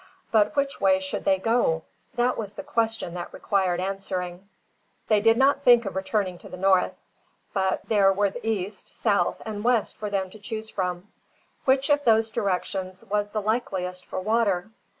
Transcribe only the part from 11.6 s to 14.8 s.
Which of those directions was the likeliest for water?